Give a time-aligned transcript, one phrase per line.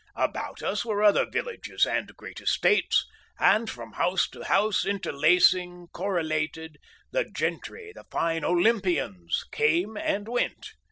[0.15, 3.05] About us were other villages and great estates,
[3.39, 6.79] and from house to house, interlacing, correlated,
[7.11, 10.69] the Gentry, the fine Olympians, came and went.